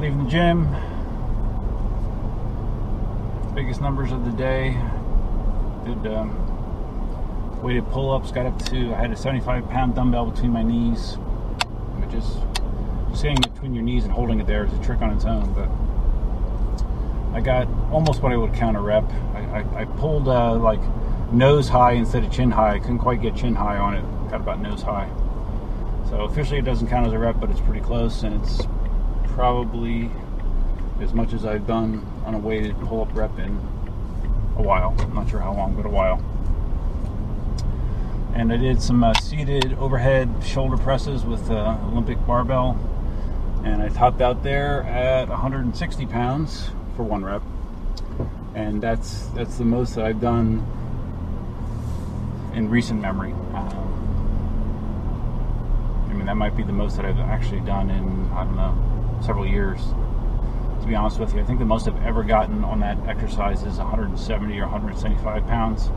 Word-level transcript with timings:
leaving 0.00 0.24
the 0.24 0.30
gym. 0.30 0.64
Biggest 3.54 3.82
numbers 3.82 4.12
of 4.12 4.24
the 4.24 4.30
day. 4.30 4.70
Did 5.84 6.06
um, 6.06 7.60
weighted 7.62 7.86
pull-ups. 7.90 8.32
Got 8.32 8.46
up 8.46 8.64
to. 8.66 8.94
I 8.94 8.96
had 8.96 9.10
a 9.10 9.14
75-pound 9.14 9.94
dumbbell 9.94 10.30
between 10.30 10.52
my 10.52 10.62
knees. 10.62 11.18
Just 12.10 12.38
getting 13.22 13.36
between 13.36 13.74
your 13.74 13.84
knees 13.84 14.04
and 14.04 14.12
holding 14.12 14.40
it 14.40 14.46
there 14.46 14.64
is 14.64 14.72
a 14.72 14.82
trick 14.82 15.02
on 15.02 15.12
its 15.12 15.26
own. 15.26 15.52
But 15.52 15.68
I 17.36 17.42
got 17.42 17.68
almost 17.92 18.22
what 18.22 18.32
I 18.32 18.36
would 18.36 18.54
count 18.54 18.76
a 18.76 18.80
rep. 18.80 19.04
I, 19.34 19.60
I, 19.60 19.80
I 19.82 19.84
pulled 19.84 20.28
uh, 20.28 20.54
like 20.54 20.80
nose 21.30 21.68
high 21.68 21.92
instead 21.92 22.24
of 22.24 22.32
chin 22.32 22.50
high. 22.50 22.76
I 22.76 22.78
couldn't 22.78 22.98
quite 22.98 23.20
get 23.20 23.36
chin 23.36 23.54
high 23.54 23.76
on 23.76 23.94
it. 23.94 24.30
Got 24.30 24.40
about 24.40 24.60
nose 24.60 24.82
high. 24.82 25.08
So 26.08 26.22
officially 26.22 26.58
it 26.58 26.64
doesn't 26.64 26.88
count 26.88 27.06
as 27.06 27.12
a 27.12 27.18
rep, 27.18 27.38
but 27.38 27.50
it's 27.50 27.60
pretty 27.60 27.80
close, 27.80 28.22
and 28.22 28.42
it's 28.42 28.66
probably 29.34 30.10
as 31.00 31.14
much 31.14 31.32
as 31.32 31.44
I've 31.44 31.66
done 31.66 32.06
on 32.24 32.34
a 32.34 32.38
weighted 32.38 32.78
pull-up 32.80 33.14
rep 33.14 33.38
in 33.38 33.56
a 34.56 34.62
while. 34.62 34.94
I'm 34.98 35.14
not 35.14 35.28
sure 35.30 35.40
how 35.40 35.54
long, 35.54 35.74
but 35.74 35.86
a 35.86 35.88
while. 35.88 36.22
And 38.34 38.52
I 38.52 38.56
did 38.56 38.80
some 38.82 39.02
uh, 39.02 39.14
seated 39.14 39.74
overhead 39.74 40.28
shoulder 40.44 40.76
presses 40.76 41.24
with 41.24 41.50
uh, 41.50 41.78
Olympic 41.86 42.24
barbell, 42.26 42.78
and 43.64 43.82
I 43.82 43.88
topped 43.88 44.20
out 44.20 44.42
there 44.42 44.82
at 44.84 45.28
160 45.28 46.06
pounds 46.06 46.70
for 46.96 47.02
one 47.02 47.24
rep, 47.24 47.42
and 48.54 48.82
that's 48.82 49.26
that's 49.28 49.56
the 49.58 49.64
most 49.64 49.94
that 49.94 50.04
I've 50.04 50.20
done 50.20 50.66
in 52.54 52.70
recent 52.70 53.00
memory. 53.00 53.32
Um, 53.32 53.86
I 56.08 56.12
mean, 56.12 56.26
that 56.26 56.36
might 56.36 56.56
be 56.56 56.62
the 56.62 56.72
most 56.72 56.96
that 56.96 57.04
I've 57.04 57.18
actually 57.18 57.60
done 57.60 57.90
in 57.90 58.30
I 58.32 58.44
don't 58.44 58.56
know 58.56 58.89
several 59.22 59.46
years. 59.46 59.80
To 60.80 60.86
be 60.86 60.94
honest 60.94 61.20
with 61.20 61.34
you, 61.34 61.40
I 61.40 61.44
think 61.44 61.58
the 61.58 61.64
most 61.64 61.86
I've 61.86 62.02
ever 62.04 62.22
gotten 62.22 62.64
on 62.64 62.80
that 62.80 62.98
exercise 63.06 63.62
is 63.64 63.78
170 63.78 64.58
or 64.58 64.62
175 64.62 65.46
pounds 65.46 65.88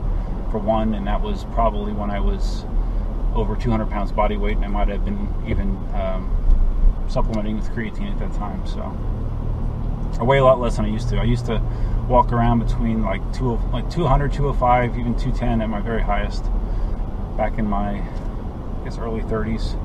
for 0.50 0.58
one, 0.58 0.94
and 0.94 1.06
that 1.06 1.20
was 1.20 1.44
probably 1.52 1.92
when 1.92 2.10
I 2.10 2.20
was 2.20 2.64
over 3.34 3.56
200 3.56 3.90
pounds 3.90 4.12
body 4.12 4.36
weight, 4.36 4.56
and 4.56 4.64
I 4.64 4.68
might 4.68 4.88
have 4.88 5.04
been 5.04 5.28
even 5.46 5.70
um, 5.94 6.30
supplementing 7.08 7.56
with 7.56 7.68
creatine 7.70 8.12
at 8.12 8.18
that 8.18 8.32
time. 8.34 8.66
So 8.66 8.80
I 10.20 10.22
weigh 10.22 10.38
a 10.38 10.44
lot 10.44 10.60
less 10.60 10.76
than 10.76 10.84
I 10.84 10.88
used 10.88 11.08
to. 11.08 11.16
I 11.16 11.24
used 11.24 11.46
to 11.46 11.60
walk 12.08 12.32
around 12.32 12.60
between 12.60 13.02
like 13.02 13.20
two, 13.32 13.56
like 13.72 13.90
200, 13.90 14.32
205, 14.32 14.98
even 14.98 15.14
210 15.14 15.62
at 15.62 15.68
my 15.68 15.80
very 15.80 16.02
highest 16.02 16.44
back 17.36 17.58
in 17.58 17.66
my, 17.66 18.00
I 18.00 18.84
guess, 18.84 18.98
early 18.98 19.22
30s. 19.22 19.80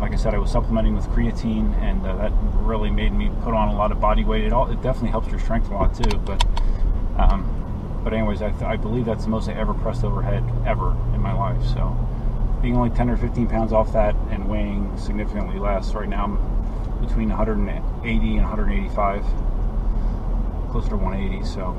Like 0.00 0.12
I 0.12 0.16
said, 0.16 0.34
I 0.34 0.38
was 0.38 0.50
supplementing 0.50 0.94
with 0.94 1.06
creatine, 1.08 1.74
and 1.82 2.06
uh, 2.06 2.16
that 2.16 2.32
really 2.54 2.90
made 2.90 3.12
me 3.12 3.30
put 3.42 3.54
on 3.54 3.68
a 3.68 3.76
lot 3.76 3.92
of 3.92 4.00
body 4.00 4.24
weight. 4.24 4.44
It 4.44 4.52
all, 4.52 4.70
it 4.70 4.80
definitely 4.80 5.10
helps 5.10 5.28
your 5.28 5.40
strength 5.40 5.70
a 5.70 5.74
lot 5.74 5.94
too. 5.94 6.18
But, 6.18 6.44
um, 7.18 8.00
but 8.04 8.12
anyways, 8.12 8.42
I, 8.42 8.52
I 8.64 8.76
believe 8.76 9.04
that's 9.04 9.24
the 9.24 9.30
most 9.30 9.48
I 9.48 9.54
ever 9.54 9.74
pressed 9.74 10.04
overhead 10.04 10.44
ever 10.66 10.90
in 11.14 11.20
my 11.20 11.32
life. 11.32 11.62
So, 11.66 11.96
being 12.62 12.76
only 12.76 12.90
10 12.90 13.10
or 13.10 13.16
15 13.16 13.48
pounds 13.48 13.72
off 13.72 13.92
that 13.92 14.14
and 14.30 14.48
weighing 14.48 14.96
significantly 14.96 15.58
less 15.58 15.94
right 15.94 16.08
now, 16.08 16.24
I'm 16.24 16.58
between 17.00 17.28
180 17.28 18.36
and 18.36 18.42
185 18.42 19.24
closer 20.70 20.90
to 20.90 20.96
180. 20.96 21.44
So 21.44 21.76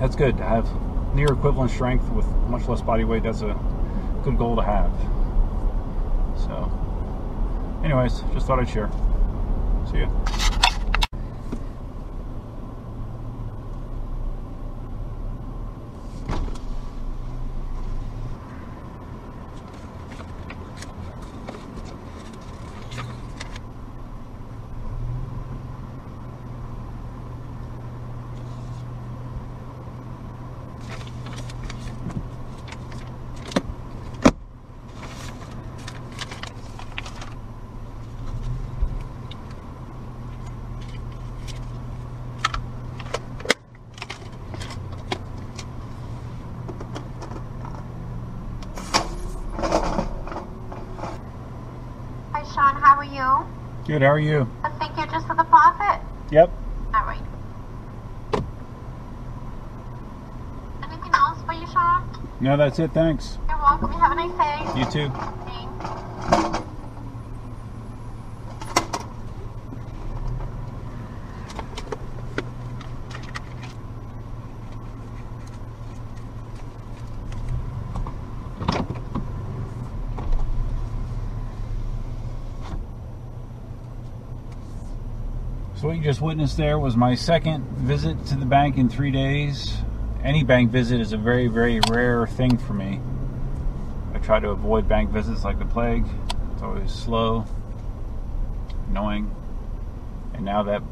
that's 0.00 0.16
good 0.16 0.36
to 0.38 0.44
have 0.44 0.68
near 1.14 1.32
equivalent 1.32 1.70
strength 1.70 2.08
with 2.10 2.26
much 2.48 2.66
less 2.68 2.80
body 2.80 3.04
weight. 3.04 3.22
That's 3.22 3.42
a 3.42 3.58
good 4.24 4.38
goal 4.38 4.56
to 4.56 4.62
have. 4.62 4.92
So, 6.36 6.70
anyways, 7.84 8.20
just 8.32 8.46
thought 8.46 8.58
I'd 8.58 8.68
share. 8.68 8.90
See 9.90 9.98
ya. 9.98 10.08
Hi, 52.32 52.44
Sean. 52.54 52.80
How 52.80 52.96
are 52.96 53.04
you? 53.04 53.46
Good. 53.88 54.02
How 54.02 54.08
are 54.08 54.18
you? 54.18 54.46
I 54.62 54.68
think 54.78 54.98
you're 54.98 55.06
just 55.06 55.26
for 55.26 55.34
the 55.34 55.44
profit. 55.44 56.02
Yep. 56.30 56.52
All 56.92 57.06
right. 57.06 57.22
Anything 60.82 61.10
else 61.14 61.38
for 61.46 61.54
you, 61.54 61.66
Sean? 61.68 62.04
No, 62.38 62.58
that's 62.58 62.78
it. 62.80 62.92
Thanks. 62.92 63.38
You're 63.48 63.56
welcome. 63.56 63.90
You 63.90 63.98
have 63.98 64.12
a 64.12 64.14
nice 64.14 64.36
day. 64.36 64.78
You 64.78 64.84
too. 64.92 65.10
Thanks. 65.46 66.07
What 85.88 85.96
you 85.96 86.02
just 86.02 86.20
witnessed 86.20 86.58
there 86.58 86.78
was 86.78 86.98
my 86.98 87.14
second 87.14 87.64
visit 87.78 88.26
to 88.26 88.36
the 88.36 88.44
bank 88.44 88.76
in 88.76 88.90
three 88.90 89.10
days. 89.10 89.74
Any 90.22 90.44
bank 90.44 90.70
visit 90.70 91.00
is 91.00 91.14
a 91.14 91.16
very, 91.16 91.46
very 91.46 91.80
rare 91.88 92.26
thing 92.26 92.58
for 92.58 92.74
me. 92.74 93.00
I 94.12 94.18
try 94.18 94.38
to 94.38 94.50
avoid 94.50 94.86
bank 94.86 95.08
visits 95.08 95.44
like 95.44 95.58
the 95.58 95.64
plague. 95.64 96.04
It's 96.52 96.62
always 96.62 96.92
slow, 96.92 97.46
annoying. 98.90 99.34
And 100.34 100.44
now 100.44 100.62
that 100.64 100.82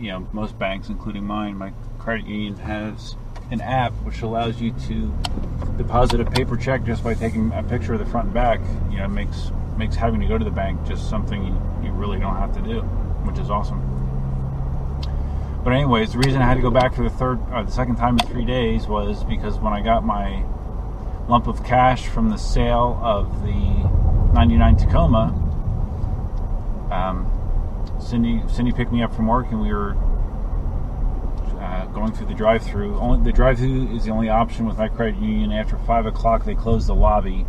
you 0.00 0.12
know 0.12 0.26
most 0.32 0.58
banks, 0.58 0.88
including 0.88 1.24
mine, 1.24 1.54
my 1.58 1.74
credit 1.98 2.26
union 2.26 2.56
has 2.56 3.16
an 3.50 3.60
app 3.60 3.92
which 3.96 4.22
allows 4.22 4.62
you 4.62 4.72
to 4.86 5.14
deposit 5.76 6.22
a 6.22 6.24
paper 6.24 6.56
check 6.56 6.84
just 6.84 7.04
by 7.04 7.12
taking 7.12 7.52
a 7.52 7.62
picture 7.62 7.92
of 7.92 7.98
the 7.98 8.06
front 8.06 8.24
and 8.24 8.34
back. 8.34 8.60
You 8.90 8.96
know, 8.96 9.08
makes 9.08 9.52
makes 9.76 9.94
having 9.94 10.20
to 10.20 10.26
go 10.26 10.38
to 10.38 10.44
the 10.44 10.50
bank 10.50 10.86
just 10.86 11.10
something 11.10 11.44
you, 11.44 11.52
you 11.84 11.92
really 11.92 12.18
don't 12.18 12.36
have 12.36 12.54
to 12.54 12.62
do, 12.62 12.80
which 12.80 13.38
is 13.38 13.50
awesome. 13.50 14.07
But 15.68 15.74
anyways, 15.74 16.12
the 16.12 16.18
reason 16.20 16.40
I 16.40 16.46
had 16.46 16.54
to 16.54 16.62
go 16.62 16.70
back 16.70 16.94
for 16.94 17.02
the 17.02 17.10
third, 17.10 17.40
or 17.52 17.62
the 17.62 17.70
second 17.70 17.96
time 17.96 18.18
in 18.18 18.26
three 18.26 18.46
days 18.46 18.86
was 18.86 19.22
because 19.24 19.58
when 19.58 19.74
I 19.74 19.82
got 19.82 20.02
my 20.02 20.42
lump 21.28 21.46
of 21.46 21.62
cash 21.62 22.06
from 22.06 22.30
the 22.30 22.38
sale 22.38 22.98
of 23.02 23.42
the 23.42 24.32
'99 24.32 24.76
Tacoma, 24.78 25.24
um, 26.90 28.00
Cindy 28.00 28.42
Cindy 28.48 28.72
picked 28.72 28.92
me 28.92 29.02
up 29.02 29.14
from 29.14 29.26
work 29.26 29.48
and 29.50 29.60
we 29.60 29.70
were 29.70 29.94
uh, 31.60 31.84
going 31.92 32.12
through 32.12 32.28
the 32.28 32.34
drive-through. 32.34 32.98
Only 32.98 33.22
the 33.22 33.32
drive-through 33.32 33.94
is 33.94 34.04
the 34.04 34.10
only 34.10 34.30
option 34.30 34.64
with 34.64 34.78
my 34.78 34.88
credit 34.88 35.20
union. 35.20 35.52
After 35.52 35.76
five 35.76 36.06
o'clock, 36.06 36.46
they 36.46 36.54
close 36.54 36.86
the 36.86 36.94
lobby, 36.94 37.44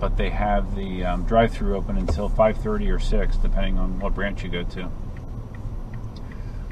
but 0.00 0.16
they 0.16 0.30
have 0.30 0.74
the 0.74 1.04
um, 1.04 1.24
drive-through 1.24 1.76
open 1.76 1.98
until 1.98 2.30
5:30 2.30 2.90
or 2.90 2.98
6, 2.98 3.36
depending 3.36 3.78
on 3.78 4.00
what 4.00 4.14
branch 4.14 4.42
you 4.42 4.48
go 4.48 4.62
to. 4.62 4.90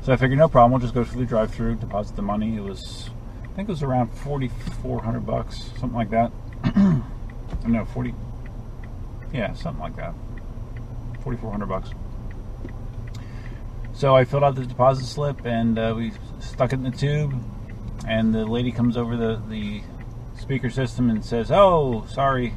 So 0.02 0.14
I 0.14 0.16
figured, 0.16 0.38
no 0.38 0.48
problem. 0.48 0.72
We'll 0.72 0.80
just 0.80 0.94
go 0.94 1.04
through 1.04 1.20
the 1.20 1.26
drive-through, 1.26 1.76
deposit 1.76 2.16
the 2.16 2.22
money. 2.22 2.56
It 2.56 2.62
was, 2.62 3.10
I 3.44 3.48
think 3.48 3.68
it 3.68 3.72
was 3.72 3.82
around 3.82 4.08
forty-four 4.08 5.02
hundred 5.02 5.26
bucks, 5.26 5.70
something 5.78 5.92
like 5.92 6.10
that. 6.10 6.32
no, 7.66 7.84
forty. 7.84 8.14
Yeah, 9.32 9.52
something 9.52 9.80
like 9.80 9.96
that. 9.96 10.14
Forty-four 11.22 11.50
hundred 11.50 11.66
bucks. 11.66 11.90
So 13.92 14.16
I 14.16 14.24
filled 14.24 14.44
out 14.44 14.54
the 14.54 14.64
deposit 14.64 15.04
slip 15.04 15.44
and 15.44 15.78
uh, 15.78 15.92
we 15.94 16.12
stuck 16.38 16.72
it 16.72 16.76
in 16.76 16.84
the 16.84 16.90
tube. 16.90 17.34
And 18.08 18.34
the 18.34 18.46
lady 18.46 18.72
comes 18.72 18.96
over 18.96 19.14
the 19.16 19.42
the 19.48 19.82
speaker 20.40 20.70
system 20.70 21.10
and 21.10 21.22
says, 21.22 21.50
"Oh, 21.52 22.06
sorry." 22.08 22.54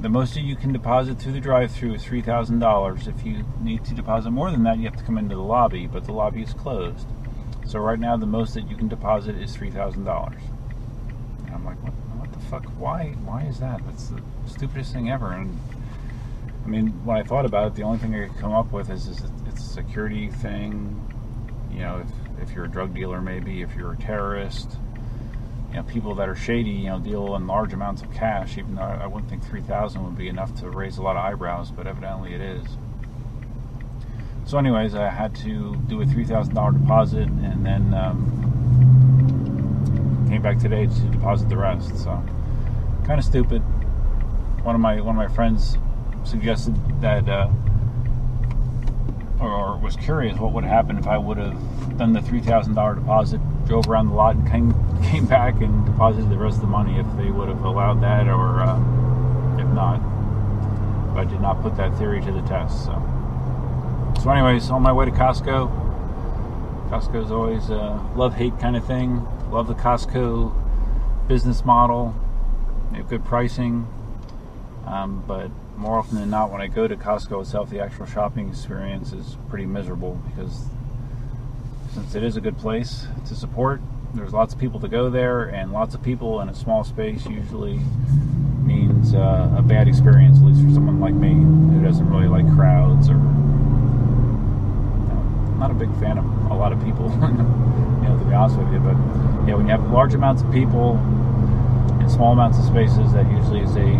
The 0.00 0.10
most 0.10 0.34
that 0.34 0.42
you 0.42 0.56
can 0.56 0.72
deposit 0.72 1.18
through 1.18 1.32
the 1.32 1.40
drive-through 1.40 1.94
is 1.94 2.04
three 2.04 2.22
thousand 2.22 2.58
dollars. 2.58 3.08
If 3.08 3.24
you 3.24 3.44
need 3.60 3.84
to 3.86 3.94
deposit 3.94 4.30
more 4.30 4.50
than 4.50 4.62
that, 4.64 4.78
you 4.78 4.84
have 4.84 4.96
to 4.96 5.04
come 5.04 5.18
into 5.18 5.34
the 5.34 5.42
lobby, 5.42 5.86
but 5.86 6.04
the 6.04 6.12
lobby 6.12 6.42
is 6.42 6.52
closed. 6.52 7.08
So 7.66 7.78
right 7.80 7.98
now, 7.98 8.16
the 8.16 8.26
most 8.26 8.54
that 8.54 8.68
you 8.70 8.76
can 8.76 8.88
deposit 8.88 9.36
is 9.36 9.56
three 9.56 9.70
thousand 9.70 10.04
dollars. 10.04 10.40
I'm 11.52 11.64
like, 11.64 11.82
what, 11.82 11.92
what 12.18 12.32
the 12.32 12.38
fuck? 12.40 12.64
Why? 12.78 13.16
Why 13.24 13.44
is 13.44 13.58
that? 13.60 13.84
That's 13.86 14.08
the 14.08 14.22
stupidest 14.46 14.92
thing 14.92 15.10
ever. 15.10 15.32
And 15.32 15.58
I 16.64 16.68
mean, 16.68 16.88
when 17.04 17.16
I 17.16 17.22
thought 17.22 17.46
about 17.46 17.68
it, 17.68 17.74
the 17.74 17.82
only 17.82 17.98
thing 17.98 18.14
I 18.14 18.28
could 18.28 18.38
come 18.38 18.52
up 18.52 18.72
with 18.72 18.90
is, 18.90 19.08
is 19.08 19.22
it's 19.46 19.60
a 19.60 19.72
security 19.72 20.30
thing. 20.30 21.02
You 21.72 21.80
know, 21.80 22.04
if, 22.38 22.48
if 22.48 22.54
you're 22.54 22.66
a 22.66 22.70
drug 22.70 22.94
dealer, 22.94 23.22
maybe 23.22 23.62
if 23.62 23.74
you're 23.74 23.92
a 23.92 23.96
terrorist, 23.96 24.76
you 25.76 25.82
know, 25.82 25.88
people 25.88 26.14
that 26.14 26.26
are 26.26 26.34
shady, 26.34 26.70
you 26.70 26.88
know, 26.88 26.98
deal 26.98 27.36
in 27.36 27.46
large 27.46 27.74
amounts 27.74 28.00
of 28.00 28.10
cash. 28.10 28.56
Even 28.56 28.76
though 28.76 28.82
I 28.82 29.06
wouldn't 29.06 29.28
think 29.28 29.44
three 29.44 29.60
thousand 29.60 30.02
would 30.04 30.16
be 30.16 30.28
enough 30.28 30.54
to 30.60 30.70
raise 30.70 30.96
a 30.96 31.02
lot 31.02 31.16
of 31.16 31.24
eyebrows, 31.24 31.70
but 31.70 31.86
evidently 31.86 32.32
it 32.32 32.40
is. 32.40 32.66
So, 34.46 34.56
anyways, 34.56 34.94
I 34.94 35.10
had 35.10 35.34
to 35.36 35.76
do 35.86 36.00
a 36.00 36.06
three 36.06 36.24
thousand 36.24 36.54
dollar 36.54 36.72
deposit, 36.72 37.28
and 37.28 37.66
then 37.66 37.92
um, 37.92 38.24
came 40.30 40.40
back 40.40 40.58
today 40.58 40.86
to 40.86 41.00
deposit 41.10 41.50
the 41.50 41.58
rest. 41.58 41.94
So, 42.02 42.24
kind 43.04 43.18
of 43.18 43.24
stupid. 43.26 43.60
One 44.64 44.74
of 44.74 44.80
my 44.80 44.98
one 45.02 45.14
of 45.14 45.28
my 45.28 45.28
friends 45.28 45.76
suggested 46.24 46.74
that, 47.02 47.28
uh, 47.28 47.50
or, 49.40 49.50
or 49.50 49.76
was 49.76 49.94
curious 49.96 50.38
what 50.38 50.54
would 50.54 50.64
happen 50.64 50.96
if 50.96 51.06
I 51.06 51.18
would 51.18 51.36
have 51.36 51.98
done 51.98 52.14
the 52.14 52.22
three 52.22 52.40
thousand 52.40 52.76
dollar 52.76 52.94
deposit, 52.94 53.42
drove 53.66 53.86
around 53.88 54.06
the 54.08 54.14
lot, 54.14 54.36
and 54.36 54.50
came 54.50 54.85
came 55.02 55.26
back 55.26 55.60
and 55.60 55.84
deposited 55.86 56.30
the 56.30 56.36
rest 56.36 56.56
of 56.56 56.62
the 56.62 56.66
money 56.66 56.98
if 56.98 57.06
they 57.16 57.30
would 57.30 57.48
have 57.48 57.64
allowed 57.64 58.00
that, 58.02 58.28
or 58.28 58.60
uh, 58.60 58.76
if 59.58 59.68
not. 59.68 59.98
But 61.14 61.20
I 61.20 61.24
did 61.24 61.40
not 61.40 61.62
put 61.62 61.76
that 61.76 61.96
theory 61.98 62.20
to 62.22 62.32
the 62.32 62.42
test. 62.42 62.84
So, 62.84 62.92
so 64.22 64.30
anyways, 64.30 64.70
on 64.70 64.82
my 64.82 64.92
way 64.92 65.04
to 65.06 65.10
Costco. 65.10 65.84
Costco's 66.90 67.32
always 67.32 67.68
a 67.68 68.00
love 68.14 68.34
hate 68.34 68.56
kind 68.60 68.76
of 68.76 68.86
thing. 68.86 69.26
Love 69.50 69.66
the 69.66 69.74
Costco 69.74 70.54
business 71.26 71.64
model. 71.64 72.14
They 72.92 72.98
have 72.98 73.08
good 73.08 73.24
pricing. 73.24 73.88
Um, 74.86 75.24
but 75.26 75.50
more 75.76 75.98
often 75.98 76.18
than 76.18 76.30
not, 76.30 76.52
when 76.52 76.60
I 76.60 76.68
go 76.68 76.86
to 76.86 76.96
Costco 76.96 77.42
itself, 77.42 77.70
the 77.70 77.80
actual 77.80 78.06
shopping 78.06 78.48
experience 78.48 79.12
is 79.12 79.36
pretty 79.48 79.66
miserable 79.66 80.14
because 80.28 80.66
since 81.92 82.14
it 82.14 82.22
is 82.22 82.36
a 82.36 82.40
good 82.40 82.56
place 82.56 83.06
to 83.26 83.34
support, 83.34 83.80
there's 84.16 84.32
lots 84.32 84.54
of 84.54 84.58
people 84.58 84.80
to 84.80 84.88
go 84.88 85.10
there, 85.10 85.44
and 85.44 85.72
lots 85.72 85.94
of 85.94 86.02
people 86.02 86.40
in 86.40 86.48
a 86.48 86.54
small 86.54 86.84
space 86.84 87.26
usually 87.26 87.80
means 88.64 89.14
uh, 89.14 89.54
a 89.56 89.62
bad 89.62 89.86
experience, 89.86 90.38
at 90.38 90.44
least 90.44 90.62
for 90.66 90.72
someone 90.72 90.98
like 90.98 91.14
me 91.14 91.34
who 91.34 91.84
doesn't 91.84 92.08
really 92.08 92.28
like 92.28 92.46
crowds 92.54 93.08
or. 93.08 93.14
You 93.14 93.20
know, 95.08 95.56
not 95.58 95.70
a 95.70 95.74
big 95.74 95.92
fan 96.00 96.18
of 96.18 96.24
a 96.50 96.54
lot 96.54 96.72
of 96.72 96.82
people, 96.82 97.10
you 97.12 98.08
know, 98.08 98.16
to 98.18 98.24
be 98.24 98.34
honest 98.34 98.58
with 98.58 98.72
you. 98.72 98.80
But 98.80 98.96
yeah, 99.46 99.54
when 99.54 99.66
you 99.66 99.72
have 99.72 99.90
large 99.90 100.14
amounts 100.14 100.42
of 100.42 100.50
people 100.50 100.96
in 102.00 102.08
small 102.08 102.32
amounts 102.32 102.58
of 102.58 102.64
spaces, 102.64 103.12
that 103.12 103.30
usually 103.30 103.60
is 103.60 103.76
a 103.76 103.92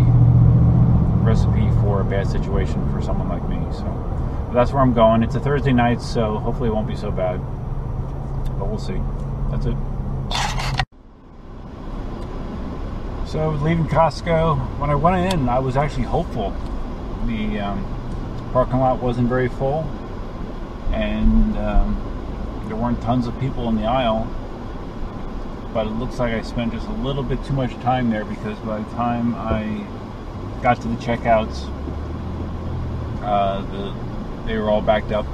recipe 1.23 1.69
for 1.81 2.01
a 2.01 2.05
bad 2.05 2.27
situation 2.27 2.91
for 2.91 3.01
someone 3.01 3.29
like 3.29 3.47
me. 3.47 3.59
So 3.71 3.83
but 4.47 4.53
that's 4.53 4.71
where 4.71 4.81
I'm 4.81 4.93
going. 4.93 5.23
It's 5.23 5.35
a 5.35 5.39
Thursday 5.39 5.73
night, 5.73 6.01
so 6.01 6.39
hopefully 6.39 6.69
it 6.69 6.73
won't 6.73 6.87
be 6.87 6.95
so 6.95 7.11
bad. 7.11 7.37
But 8.57 8.67
we'll 8.67 8.79
see. 8.79 8.99
That's 9.51 9.65
it. 9.65 9.75
So 13.27 13.49
leaving 13.49 13.87
Costco, 13.87 14.79
when 14.79 14.89
I 14.89 14.95
went 14.95 15.33
in, 15.33 15.49
I 15.49 15.59
was 15.59 15.75
actually 15.75 16.05
hopeful. 16.05 16.55
The 17.25 17.59
um, 17.59 18.49
parking 18.53 18.79
lot 18.79 19.01
wasn't 19.01 19.27
very 19.27 19.49
full, 19.49 19.81
and 20.93 21.57
um, 21.57 22.63
there 22.67 22.77
weren't 22.77 23.01
tons 23.01 23.27
of 23.27 23.37
people 23.37 23.67
in 23.67 23.75
the 23.75 23.83
aisle. 23.83 24.25
But 25.73 25.87
it 25.87 25.89
looks 25.89 26.19
like 26.19 26.33
I 26.33 26.41
spent 26.41 26.71
just 26.71 26.87
a 26.87 26.93
little 26.93 27.21
bit 27.21 27.43
too 27.43 27.51
much 27.51 27.73
time 27.81 28.09
there 28.09 28.23
because 28.23 28.57
by 28.59 28.79
the 28.79 28.89
time 28.91 29.35
I 29.35 29.85
got 30.63 30.79
to 30.83 30.87
the 30.87 30.95
checkouts, 30.95 31.67
uh, 33.23 33.59
the 33.71 33.93
they 34.45 34.57
were 34.57 34.69
all 34.69 34.81
backed 34.81 35.11
up. 35.11 35.25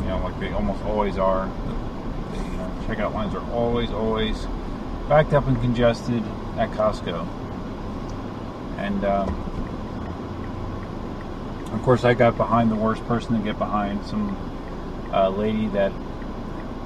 You 0.00 0.06
know, 0.06 0.20
like 0.24 0.40
they 0.40 0.50
almost 0.52 0.82
always 0.84 1.18
are. 1.18 1.46
The, 1.66 2.38
the 2.38 2.44
you 2.44 2.56
know, 2.56 2.70
checkout 2.86 3.12
lines 3.12 3.34
are 3.34 3.44
always, 3.52 3.90
always 3.90 4.46
backed 5.06 5.34
up 5.34 5.46
and 5.46 5.60
congested 5.60 6.22
at 6.56 6.70
Costco. 6.70 7.41
And 8.82 9.04
um, 9.04 9.28
of 11.72 11.82
course, 11.82 12.04
I 12.04 12.14
got 12.14 12.36
behind 12.36 12.70
the 12.70 12.76
worst 12.76 13.04
person 13.06 13.38
to 13.38 13.42
get 13.42 13.58
behind. 13.58 14.04
Some 14.04 14.36
uh, 15.12 15.28
lady 15.30 15.68
that 15.68 15.92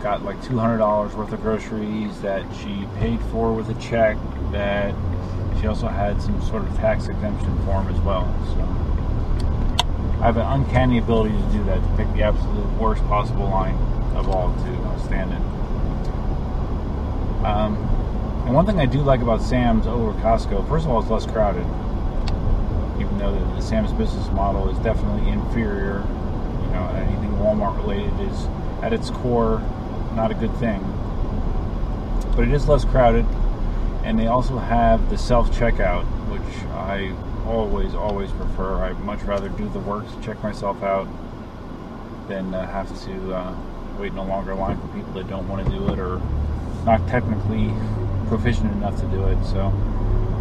got 0.02 0.22
like 0.22 0.40
$200 0.42 1.14
worth 1.14 1.32
of 1.32 1.40
groceries 1.40 2.20
that 2.20 2.44
she 2.56 2.86
paid 2.98 3.20
for 3.32 3.52
with 3.52 3.70
a 3.70 3.80
check 3.80 4.18
that 4.52 4.94
she 5.58 5.66
also 5.66 5.88
had 5.88 6.20
some 6.20 6.40
sort 6.42 6.62
of 6.62 6.76
tax 6.76 7.08
exemption 7.08 7.56
form 7.64 7.88
as 7.88 7.98
well. 8.00 8.24
So 8.54 8.60
I 10.20 10.26
have 10.26 10.36
an 10.36 10.46
uncanny 10.46 10.98
ability 10.98 11.34
to 11.34 11.52
do 11.52 11.64
that, 11.64 11.82
to 11.82 11.96
pick 11.96 12.12
the 12.14 12.22
absolute 12.22 12.70
worst 12.78 13.02
possible 13.04 13.48
line 13.48 13.74
of 14.14 14.28
all 14.28 14.54
to 14.54 15.04
stand 15.06 15.32
in. 15.32 15.42
Um, 17.44 18.05
and 18.46 18.54
one 18.54 18.64
thing 18.64 18.78
I 18.78 18.86
do 18.86 19.00
like 19.00 19.20
about 19.22 19.42
Sam's 19.42 19.88
over 19.88 20.16
Costco, 20.20 20.68
first 20.68 20.84
of 20.84 20.92
all, 20.92 21.00
it's 21.00 21.10
less 21.10 21.26
crowded. 21.26 21.66
Even 23.00 23.18
though 23.18 23.34
the, 23.34 23.60
Sam's 23.60 23.92
business 23.92 24.30
model 24.30 24.70
is 24.70 24.78
definitely 24.78 25.28
inferior, 25.32 26.06
you 26.62 26.70
know, 26.70 26.88
anything 26.94 27.30
Walmart 27.38 27.76
related 27.76 28.20
is 28.20 28.46
at 28.82 28.92
its 28.92 29.10
core 29.10 29.60
not 30.14 30.30
a 30.30 30.34
good 30.34 30.54
thing. 30.58 30.80
But 32.36 32.46
it 32.46 32.54
is 32.54 32.68
less 32.68 32.84
crowded, 32.84 33.26
and 34.04 34.16
they 34.16 34.28
also 34.28 34.58
have 34.58 35.10
the 35.10 35.18
self 35.18 35.50
checkout, 35.50 36.04
which 36.30 36.64
I 36.70 37.12
always, 37.48 37.96
always 37.96 38.30
prefer. 38.30 38.84
I'd 38.84 39.00
much 39.00 39.22
rather 39.22 39.48
do 39.48 39.68
the 39.70 39.80
work 39.80 40.08
to 40.08 40.20
check 40.22 40.40
myself 40.44 40.82
out 40.84 41.08
than 42.28 42.54
uh, 42.54 42.64
have 42.66 42.88
to 43.06 43.34
uh, 43.34 43.56
wait 43.98 44.12
in 44.12 44.18
a 44.18 44.24
longer 44.24 44.54
line 44.54 44.80
for 44.80 44.86
people 44.94 45.12
that 45.14 45.28
don't 45.28 45.48
want 45.48 45.66
to 45.66 45.72
do 45.72 45.88
it 45.88 45.98
or 45.98 46.20
not 46.84 47.06
technically 47.08 47.74
proficient 48.28 48.72
enough 48.72 48.98
to 49.00 49.06
do 49.06 49.24
it. 49.24 49.44
So 49.44 49.72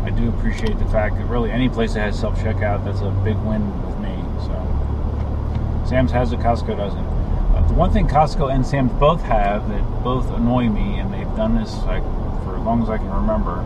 I 0.06 0.10
do 0.10 0.30
appreciate 0.30 0.78
the 0.78 0.86
fact 0.86 1.18
that 1.18 1.26
really 1.26 1.52
any 1.52 1.70
place 1.70 1.94
that 1.94 2.02
has 2.02 2.20
self 2.20 2.38
checkout, 2.40 2.86
that's 2.86 3.02
a 3.02 3.10
big 3.24 3.38
win 3.38 3.66
with 3.86 3.98
me. 4.00 4.16
So 4.46 5.86
Sam's 5.90 6.12
has 6.12 6.32
it, 6.32 6.40
Costco 6.40 6.78
doesn't. 6.78 7.06
Uh, 7.06 7.66
the 7.68 7.74
one 7.74 7.92
thing 7.92 8.08
Costco 8.08 8.54
and 8.54 8.66
Sam's 8.66 8.92
both 8.94 9.22
have 9.24 9.68
that 9.70 10.04
both 10.04 10.30
annoy 10.32 10.70
me, 10.70 11.00
and 11.00 11.14
they've 11.14 11.36
done 11.36 11.56
this 11.56 11.74
like 11.86 12.04
for 12.44 12.56
as 12.56 12.64
long 12.64 12.84
as 12.84 12.90
I 12.90 12.98
can 12.98 13.10
remember, 13.10 13.66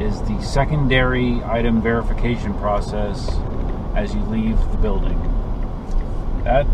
is 0.00 0.20
the 0.22 0.40
secondary 0.42 1.42
item 1.44 1.82
verification 1.82 2.54
process 2.54 3.28
as 3.94 4.14
you 4.14 4.20
leave 4.22 4.58
the 4.70 4.78
building. 4.78 5.18
That 6.44 6.66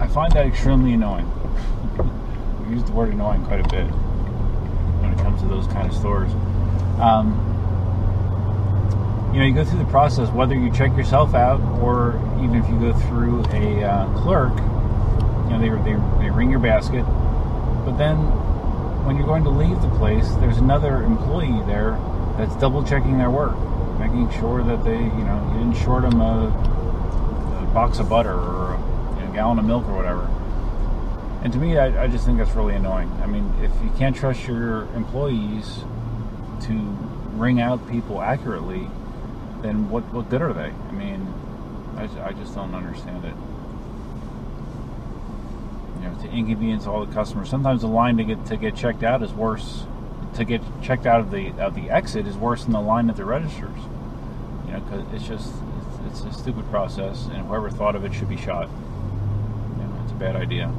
I 0.00 0.06
find 0.08 0.32
that 0.32 0.46
extremely 0.46 0.94
annoying. 0.94 1.30
we 2.66 2.74
use 2.74 2.84
the 2.84 2.92
word 2.92 3.12
annoying 3.12 3.44
quite 3.44 3.60
a 3.60 3.68
bit 3.68 3.86
comes 5.32 5.42
to 5.42 5.48
those 5.48 5.66
kind 5.68 5.88
of 5.88 5.94
stores. 5.94 6.32
Um, 7.00 7.48
you 9.32 9.40
know, 9.40 9.46
you 9.46 9.54
go 9.54 9.64
through 9.64 9.78
the 9.78 9.90
process 9.90 10.28
whether 10.30 10.54
you 10.54 10.70
check 10.70 10.94
yourself 10.96 11.34
out 11.34 11.60
or 11.80 12.16
even 12.38 12.56
if 12.56 12.68
you 12.68 12.78
go 12.78 12.92
through 12.92 13.44
a 13.52 13.82
uh, 13.82 14.22
clerk. 14.22 14.54
You 14.54 15.58
know, 15.58 15.60
they, 15.60 15.92
they 15.92 16.24
they 16.24 16.30
ring 16.30 16.50
your 16.50 16.60
basket, 16.60 17.04
but 17.84 17.96
then 17.96 18.16
when 19.04 19.16
you're 19.16 19.26
going 19.26 19.44
to 19.44 19.50
leave 19.50 19.80
the 19.82 19.90
place, 19.98 20.28
there's 20.36 20.58
another 20.58 21.02
employee 21.02 21.62
there 21.66 21.98
that's 22.36 22.54
double 22.56 22.84
checking 22.84 23.18
their 23.18 23.30
work, 23.30 23.56
making 23.98 24.30
sure 24.38 24.62
that 24.62 24.84
they, 24.84 24.96
you 24.96 25.24
know, 25.24 25.50
you 25.52 25.58
didn't 25.58 25.82
short 25.82 26.02
them 26.02 26.20
a, 26.20 26.46
a 26.46 27.74
box 27.74 27.98
of 27.98 28.08
butter 28.08 28.32
or 28.32 28.74
a, 28.74 29.24
know, 29.24 29.32
gallon 29.32 29.58
of 29.58 29.64
milk 29.64 29.84
or 29.88 29.96
whatever. 29.96 30.28
And 31.42 31.52
to 31.52 31.58
me, 31.58 31.76
I, 31.76 32.04
I 32.04 32.06
just 32.06 32.24
think 32.24 32.38
that's 32.38 32.52
really 32.52 32.74
annoying. 32.74 33.10
I 33.20 33.26
mean, 33.26 33.52
if 33.60 33.72
you 33.82 33.90
can't 33.98 34.14
trust 34.14 34.46
your 34.46 34.82
employees 34.94 35.80
to 36.62 36.72
ring 37.34 37.60
out 37.60 37.90
people 37.90 38.22
accurately, 38.22 38.88
then 39.60 39.90
what, 39.90 40.04
what 40.12 40.30
good 40.30 40.40
are 40.40 40.52
they? 40.52 40.70
I 40.70 40.92
mean, 40.92 41.26
I, 41.96 42.04
I 42.28 42.32
just 42.32 42.54
don't 42.54 42.74
understand 42.74 43.24
it. 43.24 43.34
You 46.00 46.08
know, 46.08 46.22
to 46.22 46.30
inconvenience 46.30 46.86
all 46.86 47.04
the 47.04 47.12
customers. 47.12 47.48
Sometimes 47.48 47.80
the 47.80 47.88
line 47.88 48.16
to 48.18 48.24
get 48.24 48.46
to 48.46 48.56
get 48.56 48.76
checked 48.76 49.02
out 49.02 49.22
is 49.22 49.32
worse. 49.32 49.84
To 50.34 50.44
get 50.44 50.62
checked 50.80 51.06
out 51.06 51.20
of 51.20 51.30
the 51.30 51.50
of 51.58 51.74
the 51.74 51.90
exit 51.90 52.26
is 52.26 52.36
worse 52.36 52.64
than 52.64 52.72
the 52.72 52.80
line 52.80 53.10
at 53.10 53.16
the 53.16 53.24
registers. 53.24 53.78
You 54.66 54.72
know, 54.72 54.80
because 54.80 55.12
it's 55.12 55.26
just 55.26 55.52
it's, 56.06 56.22
it's 56.22 56.36
a 56.36 56.38
stupid 56.38 56.68
process, 56.70 57.26
and 57.26 57.46
whoever 57.46 57.70
thought 57.70 57.94
of 57.94 58.04
it 58.04 58.14
should 58.14 58.28
be 58.28 58.36
shot. 58.36 58.68
You 58.68 59.84
know, 59.84 60.00
it's 60.02 60.12
a 60.12 60.16
bad 60.16 60.34
idea. 60.34 60.72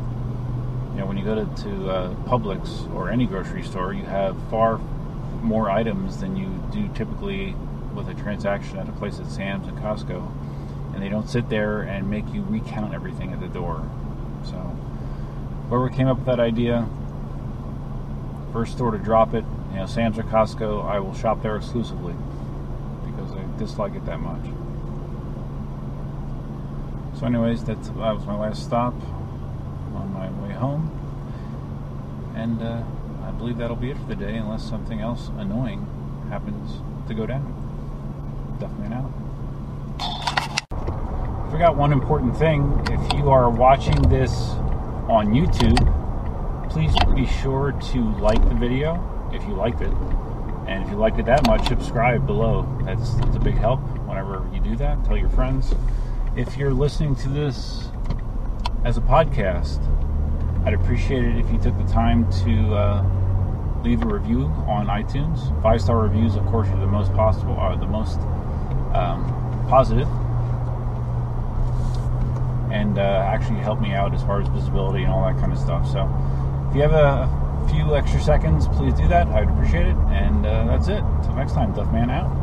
You 0.93 0.99
know, 0.99 1.05
when 1.07 1.17
you 1.17 1.23
go 1.23 1.33
to, 1.33 1.63
to 1.63 1.89
uh, 1.89 2.13
Publix 2.25 2.93
or 2.93 3.09
any 3.09 3.25
grocery 3.25 3.63
store, 3.63 3.93
you 3.93 4.03
have 4.03 4.37
far 4.51 4.77
more 5.41 5.69
items 5.69 6.19
than 6.19 6.35
you 6.35 6.47
do 6.71 6.87
typically 6.93 7.55
with 7.95 8.07
a 8.09 8.13
transaction 8.13 8.77
at 8.77 8.87
a 8.87 8.91
place 8.91 9.19
at 9.19 9.25
Sam's 9.25 9.67
and 9.67 9.75
Costco, 9.79 10.31
and 10.93 11.01
they 11.01 11.09
don't 11.09 11.27
sit 11.27 11.49
there 11.49 11.81
and 11.81 12.11
make 12.11 12.31
you 12.31 12.43
recount 12.43 12.93
everything 12.93 13.33
at 13.33 13.39
the 13.39 13.47
door. 13.47 13.89
So, 14.45 14.57
whoever 15.69 15.89
came 15.89 16.07
up 16.07 16.17
with 16.17 16.27
that 16.27 16.39
idea, 16.39 16.87
first 18.51 18.73
store 18.73 18.91
to 18.91 18.99
drop 18.99 19.33
it, 19.33 19.43
you 19.71 19.77
know, 19.77 19.87
Sam's 19.87 20.19
or 20.19 20.23
Costco, 20.23 20.85
I 20.85 20.99
will 20.99 21.15
shop 21.15 21.41
there 21.41 21.55
exclusively 21.55 22.13
because 23.03 23.31
I 23.31 23.57
dislike 23.57 23.95
it 23.95 24.05
that 24.05 24.19
much. 24.19 24.45
So, 27.19 27.25
anyways, 27.25 27.63
that 27.63 27.77
was 27.95 28.27
my 28.27 28.37
last 28.37 28.63
stop 28.63 28.93
on 29.95 30.13
my 30.13 30.29
way 30.41 30.53
home. 30.53 30.89
And 32.35 32.61
uh, 32.61 32.83
I 33.23 33.31
believe 33.31 33.57
that'll 33.57 33.75
be 33.75 33.91
it 33.91 33.97
for 33.97 34.05
the 34.05 34.15
day, 34.15 34.35
unless 34.37 34.63
something 34.67 34.99
else 35.01 35.29
annoying 35.37 35.87
happens 36.29 36.81
to 37.07 37.13
go 37.13 37.25
down. 37.25 38.57
Definitely 38.59 38.95
out. 38.95 39.11
Forgot 41.51 41.75
one 41.75 41.93
important 41.93 42.35
thing. 42.37 42.81
If 42.89 43.13
you 43.13 43.29
are 43.29 43.49
watching 43.49 44.01
this 44.09 44.31
on 45.07 45.27
YouTube, 45.27 45.77
please 46.69 46.93
be 47.13 47.27
sure 47.27 47.71
to 47.71 47.99
like 48.19 48.41
the 48.49 48.55
video 48.55 49.29
if 49.31 49.43
you 49.43 49.53
liked 49.53 49.81
it. 49.81 49.93
And 50.67 50.83
if 50.83 50.89
you 50.89 50.95
liked 50.95 51.19
it 51.19 51.25
that 51.25 51.45
much, 51.45 51.67
subscribe 51.67 52.25
below. 52.25 52.65
That's, 52.85 53.13
that's 53.15 53.35
a 53.35 53.39
big 53.39 53.55
help 53.55 53.81
whenever 54.07 54.49
you 54.53 54.59
do 54.61 54.75
that. 54.77 55.03
Tell 55.05 55.17
your 55.17 55.29
friends. 55.29 55.73
If 56.35 56.57
you're 56.57 56.73
listening 56.73 57.15
to 57.17 57.29
this 57.29 57.89
as 58.83 58.97
a 58.97 59.01
podcast, 59.01 59.79
I'd 60.65 60.73
appreciate 60.73 61.23
it 61.23 61.37
if 61.37 61.49
you 61.51 61.57
took 61.57 61.77
the 61.77 61.91
time 61.91 62.29
to 62.43 62.75
uh, 62.75 63.81
leave 63.83 64.01
a 64.03 64.05
review 64.05 64.45
on 64.67 64.87
iTunes. 64.87 65.61
Five 65.61 65.81
star 65.81 65.99
reviews, 65.99 66.35
of 66.35 66.45
course, 66.47 66.67
are 66.67 66.79
the 66.79 66.87
most 66.87 67.13
possible, 67.13 67.53
are 67.53 67.77
the 67.77 67.85
most 67.85 68.19
um, 68.93 69.65
positive, 69.69 70.07
and 72.71 72.97
uh, 72.97 73.01
actually 73.01 73.59
help 73.59 73.79
me 73.79 73.93
out 73.93 74.13
as 74.13 74.21
far 74.23 74.41
as 74.41 74.47
visibility 74.49 75.03
and 75.03 75.11
all 75.11 75.23
that 75.25 75.39
kind 75.39 75.51
of 75.51 75.59
stuff. 75.59 75.89
So, 75.89 76.01
if 76.69 76.75
you 76.75 76.81
have 76.81 76.93
a 76.93 77.69
few 77.69 77.95
extra 77.95 78.21
seconds, 78.21 78.67
please 78.67 78.93
do 78.93 79.07
that. 79.07 79.27
I'd 79.27 79.49
appreciate 79.49 79.87
it. 79.87 79.95
And 80.11 80.45
uh, 80.45 80.65
that's 80.65 80.89
it. 80.89 81.03
Until 81.03 81.35
next 81.35 81.53
time, 81.53 81.73
Duff 81.73 81.91
Man 81.93 82.09
out. 82.09 82.42